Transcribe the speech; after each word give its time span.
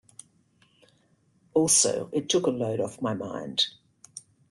Also 1.53 2.09
it 2.11 2.27
took 2.27 2.47
a 2.47 2.49
load 2.49 2.79
off 2.79 3.03
my 3.03 3.13
mind. 3.13 3.67